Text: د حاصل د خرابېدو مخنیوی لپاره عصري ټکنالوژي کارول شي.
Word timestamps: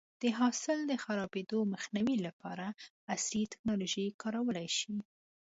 د 0.21 0.23
حاصل 0.37 0.79
د 0.87 0.93
خرابېدو 1.03 1.59
مخنیوی 1.73 2.17
لپاره 2.27 2.67
عصري 3.13 3.43
ټکنالوژي 3.51 4.07
کارول 4.21 4.57
شي. 4.77 4.95